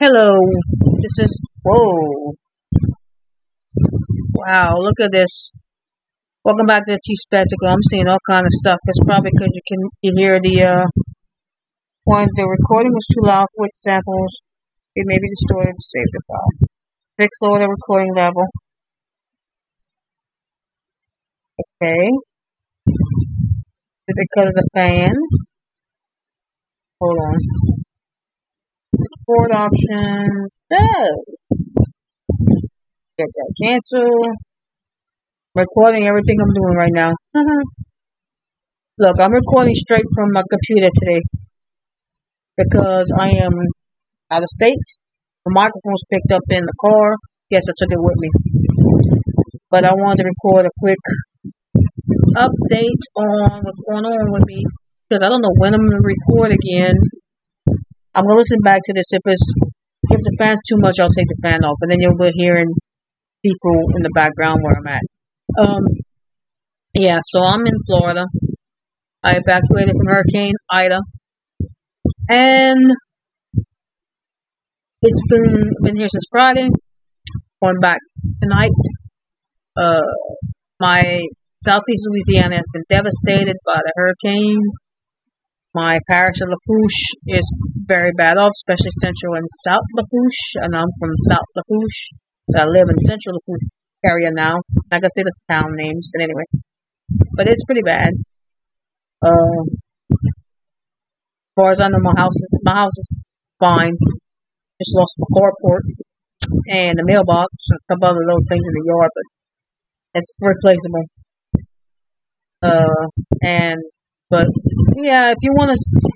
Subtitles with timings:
[0.00, 0.30] Hello,
[1.02, 2.32] this is whoa,
[4.32, 4.70] wow!
[4.78, 5.50] Look at this.
[6.44, 7.66] Welcome back to the T Spectacle.
[7.66, 8.78] I'm seeing all kind of stuff.
[8.86, 10.86] It's probably because you can you hear the uh
[12.04, 14.30] one the recording was too loud with samples.
[14.94, 15.74] It may be distorted.
[15.80, 16.68] Save the file.
[17.18, 18.46] Fix lower the recording level.
[21.82, 22.06] Okay.
[22.86, 25.12] Is it because of the fan?
[27.00, 27.67] Hold on.
[29.28, 30.24] Board option.
[30.72, 30.88] No.
[33.18, 34.08] Get that cancel.
[35.54, 37.10] Recording everything I'm doing right now.
[37.36, 37.62] Mm-hmm.
[39.00, 41.20] Look, I'm recording straight from my computer today
[42.56, 43.52] because I am
[44.30, 44.88] out of state.
[45.44, 47.16] The microphone's picked up in the car.
[47.50, 48.28] Yes, I took it with me.
[49.70, 51.04] But I wanted to record a quick
[52.34, 54.64] update on what's going on with me
[55.06, 56.94] because I don't know when I'm going to record again.
[58.14, 59.06] I'm to listen back to this.
[59.10, 59.42] If it's
[60.10, 62.68] if the fan's too much, I'll take the fan off, and then you'll be hearing
[63.44, 65.02] people in the background where I'm at.
[65.58, 65.84] Um,
[66.94, 68.24] yeah, so I'm in Florida.
[69.22, 71.00] I evacuated from Hurricane Ida,
[72.28, 72.90] and
[75.02, 76.68] it's been been here since Friday.
[77.62, 77.98] Going back
[78.42, 78.70] tonight.
[79.76, 80.00] Uh,
[80.80, 81.20] my
[81.62, 84.62] southeast Louisiana has been devastated by the hurricane.
[85.74, 87.42] My parish of Lafourche is
[87.88, 92.12] very bad off, especially central and south Lafourche, and I'm from South Lafourche.
[92.54, 93.68] I live in central Lafourche
[94.04, 94.60] area now.
[94.92, 96.44] Not gonna say the town names, but anyway.
[97.34, 98.12] But it's pretty bad.
[99.24, 99.64] Uh,
[100.12, 100.28] as
[101.56, 103.16] far as I know, my house is my house is
[103.58, 103.94] fine.
[104.78, 105.80] Just lost my carport
[106.68, 109.24] and the mailbox a couple other little things in the yard, but
[110.14, 111.06] it's replaceable.
[112.62, 113.06] Uh,
[113.42, 113.78] and
[114.30, 114.46] but
[114.96, 116.10] yeah, if you want to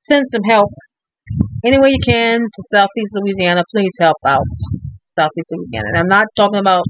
[0.00, 0.70] send some help
[1.66, 4.46] any way you can to Southeast Louisiana, please help out
[5.18, 5.88] Southeast Louisiana.
[5.90, 6.84] And I'm not talking about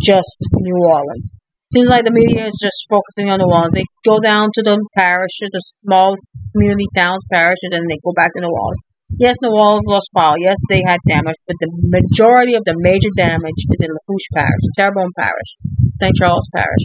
[0.00, 1.30] just New Orleans.
[1.72, 3.74] Seems like the media is just focusing on New Orleans.
[3.74, 6.16] They go down to the parishes, the small
[6.54, 8.86] community towns, parishes, and they go back to New Orleans.
[9.18, 10.36] Yes, New Orleans lost power.
[10.38, 14.64] Yes, they had damage, but the majority of the major damage is in Lafourche Parish,
[14.78, 15.50] Terrebonne Parish,
[15.98, 16.14] St.
[16.14, 16.84] Charles Parish,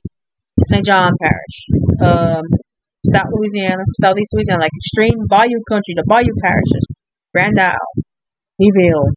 [0.66, 0.86] St.
[0.86, 1.58] John Parish,
[2.02, 2.44] um,
[3.06, 6.88] South Louisiana, Southeast Louisiana, like extreme Bayou country, the Bayou parishes,
[7.34, 7.92] Grand Isle,
[8.62, 9.10] Leeville,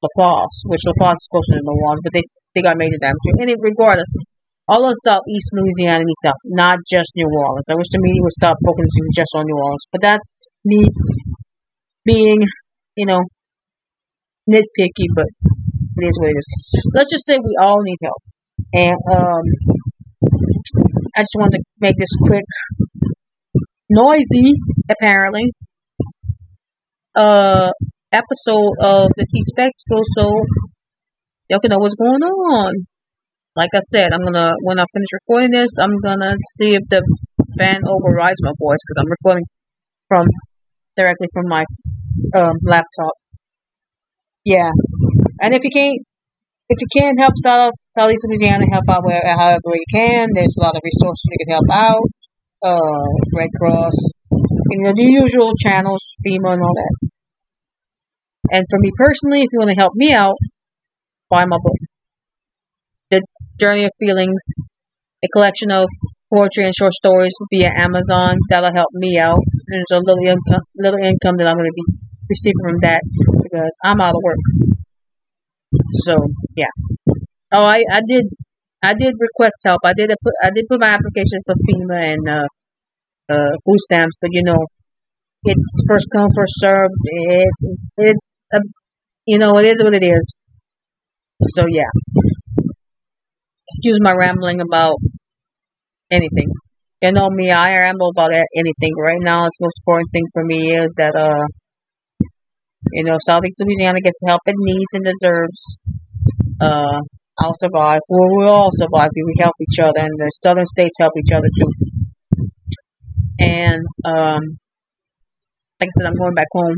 [0.00, 2.22] Laplace, which Laplace is closer to New Orleans, but they
[2.54, 3.26] they got major damage.
[3.42, 4.08] And it, regardless,
[4.68, 7.66] all of Southeast Louisiana needs help, not just New Orleans.
[7.68, 10.86] I wish the media would stop focusing just on New Orleans, but that's me
[12.04, 12.38] being,
[12.96, 13.20] you know,
[14.48, 15.26] nitpicky, but
[15.98, 16.46] it is what it is.
[16.94, 18.22] Let's just say we all need help.
[18.74, 19.44] And um,
[21.16, 22.44] I just wanted to make this quick,
[23.90, 24.52] noisy,
[24.88, 25.44] apparently,
[27.14, 27.70] uh,
[28.12, 30.40] episode of the T Spectacle so
[31.48, 32.72] y'all can know what's going on.
[33.56, 37.02] Like I said, I'm gonna when I finish recording this, I'm gonna see if the
[37.58, 39.44] fan overrides my voice because I'm recording
[40.08, 40.26] from
[40.96, 41.64] directly from my
[42.34, 43.14] um, laptop.
[44.44, 44.70] Yeah,
[45.40, 45.98] and if you can't,
[46.68, 50.28] if you can't help South Southeast Louisiana, help out wherever however you can.
[50.34, 52.06] There's a lot of resources you can help out.
[52.62, 53.94] Uh, Red Cross,
[54.30, 57.03] you know, the usual channels, FEMA and all that.
[58.54, 60.36] And for me personally, if you want to help me out,
[61.28, 61.80] buy my book,
[63.10, 63.20] The
[63.58, 64.42] Journey of Feelings,
[65.24, 65.86] a collection of
[66.32, 68.36] poetry and short stories via Amazon.
[68.48, 69.42] That'll help me out.
[69.66, 71.98] There's a little income, little income that I'm going to be
[72.30, 73.02] receiving from that
[73.42, 74.38] because I'm out of work.
[76.06, 76.14] So
[76.54, 76.70] yeah.
[77.50, 78.24] Oh, I, I did
[78.84, 79.80] I did request help.
[79.84, 82.46] I did put I did put my application for FEMA and uh,
[83.34, 84.58] uh, food stamps, but you know,
[85.44, 86.94] it's first come first served.
[87.04, 87.48] It
[87.96, 88.60] it's a,
[89.26, 90.32] you know it is what it is.
[91.42, 91.90] So yeah.
[93.68, 94.96] Excuse my rambling about
[96.10, 96.48] anything.
[97.02, 98.92] You know me, I ramble about anything.
[99.02, 101.44] Right now, the most important thing for me is that uh,
[102.92, 105.76] you know, Southeast Louisiana gets the help it needs and deserves.
[106.60, 107.00] Uh,
[107.38, 108.00] I'll survive.
[108.08, 111.32] Well, we'll all survive if we help each other, and the southern states help each
[111.32, 111.70] other too.
[113.40, 114.40] And um,
[115.80, 116.76] like I said, I'm going back home.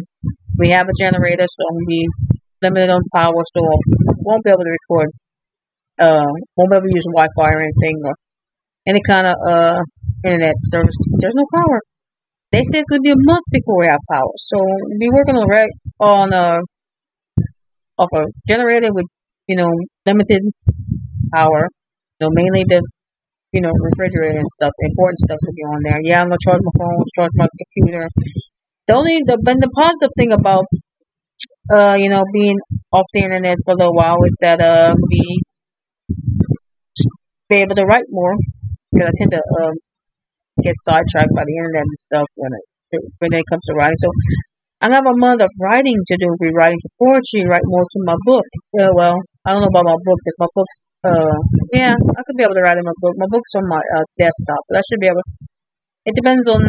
[0.58, 2.06] We have a generator, so be
[2.62, 3.60] limited on power, so
[4.25, 5.10] won't be able to record.
[5.98, 8.14] Uh, won't be able to use Wi-Fi or anything or
[8.87, 9.81] any kind of uh
[10.25, 10.94] internet service.
[11.19, 11.81] There's no power.
[12.52, 14.56] They say it's gonna be a month before we have power, so
[14.98, 15.46] be working on
[16.00, 16.58] on uh
[17.98, 19.06] off a generator with
[19.48, 19.70] you know
[20.06, 20.43] limited
[21.34, 21.69] power.
[22.20, 22.81] You know, mainly the
[23.52, 24.72] you know refrigerator and stuff.
[24.81, 26.00] Important stuff will be on there.
[26.02, 28.08] Yeah, I'm gonna charge my phone, charge my computer.
[28.88, 30.65] The only the but the positive thing about
[31.73, 32.56] uh, you know, being
[32.93, 35.43] off the internet for a little while is that uh, be
[37.49, 38.35] be able to write more
[38.93, 39.75] because I tend to um,
[40.62, 43.99] get sidetracked by the internet and stuff when it when it comes to writing.
[43.99, 44.11] So
[44.81, 48.17] I have a month of writing to do, rewriting some poetry, write more to my
[48.25, 48.47] book.
[48.73, 51.39] Well, I don't know about my book because my books, uh,
[51.73, 53.15] yeah, I could be able to write in my book.
[53.17, 55.23] My book's on my uh, desktop, but I should be able.
[55.23, 55.35] To
[56.06, 56.62] it depends on.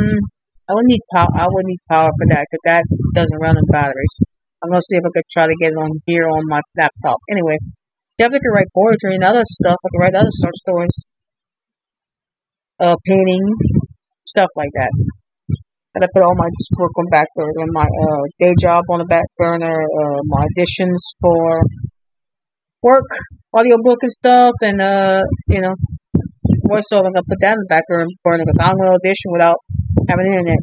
[0.68, 1.32] I would need power.
[1.32, 2.84] I would need power for that because that
[3.16, 4.16] doesn't run on batteries.
[4.60, 7.20] I'm gonna see if I could try to get it on here on my laptop.
[7.32, 7.58] Anyway,
[8.18, 9.80] definitely could write poetry and other stuff.
[9.80, 10.98] I could write other short stories,
[12.84, 13.46] uh, painting,
[14.26, 14.92] stuff like that.
[15.96, 19.06] And I put all my work on back burner, my uh, day job on the
[19.06, 21.64] back burner, uh, my auditions for
[22.84, 23.08] work,
[23.56, 25.74] audiobook and stuff, and uh, you know,
[26.70, 27.08] voiceover.
[27.08, 29.58] I'm gonna put that in the back burner because I don't know audition without
[30.08, 30.62] having internet,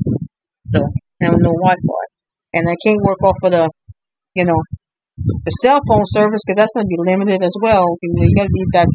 [0.73, 0.81] so
[1.20, 2.05] and no Wi-Fi,
[2.55, 3.70] and I can't work off of the,
[4.35, 4.61] you know,
[5.17, 7.85] the cell phone service because that's gonna be limited as well.
[8.02, 8.88] You, know, you gotta need that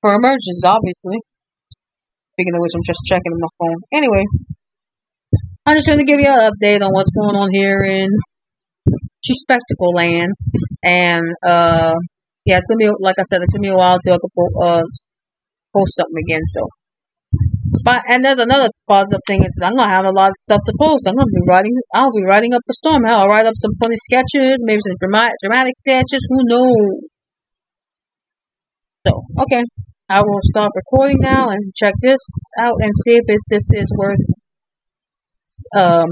[0.00, 1.18] for emergencies, obviously.
[2.34, 3.80] Speaking of which, I'm just checking my phone.
[3.92, 4.24] Anyway,
[5.66, 8.08] I'm just gonna give you an update on what's going on here in
[9.24, 10.32] Spectacle Land,
[10.84, 11.94] and uh,
[12.44, 14.18] yeah, it's gonna be like I said, it's gonna be a while I can
[14.64, 14.82] uh,
[15.74, 16.40] post something again.
[16.52, 16.68] So,
[17.84, 20.72] but and there's another positive thing is I'm gonna have a lot of stuff to
[20.78, 21.06] post.
[21.06, 21.74] I'm gonna be writing.
[21.94, 23.02] I'll be writing up a storm.
[23.06, 26.20] I'll write up some funny sketches, maybe some dramatic dramatic sketches.
[26.30, 26.94] Who knows?
[29.06, 29.62] So okay,
[30.08, 32.20] I will stop recording now and check this
[32.58, 34.20] out and see if this is worth
[35.76, 36.08] um,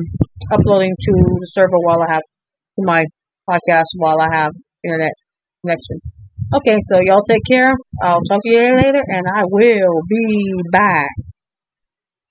[0.52, 3.04] uploading to the server while I have to my
[3.48, 4.52] podcast while I have
[4.84, 5.12] internet
[5.62, 6.00] connection.
[6.52, 7.72] Okay, so y'all take care.
[8.02, 11.10] I'll talk to you later, and I will be back.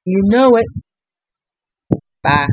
[0.10, 0.66] You know it.
[2.24, 2.48] Bye.